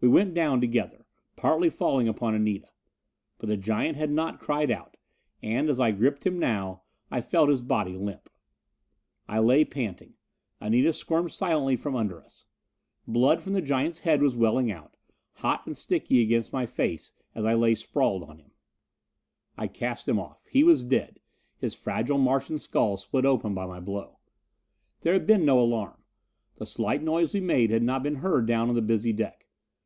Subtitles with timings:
[0.00, 2.68] We went down together, falling partly upon Anita.
[3.38, 4.98] But the giant had not cried out,
[5.42, 8.28] and as I gripped him now, I felt his body limp.
[9.26, 10.12] I lay panting.
[10.60, 12.44] Anita squirmed silently from under us.
[13.08, 14.94] Blood from the giant's head was welling out,
[15.36, 18.50] hot and sticky against my face as I lay sprawled on him.
[19.56, 20.44] I cast him off.
[20.44, 21.18] He was dead,
[21.56, 24.18] his fragile Martian skull split open by my blow.
[25.00, 26.02] There had been no alarm.
[26.58, 29.40] The slight noise we made had not been heard down on the busy deck.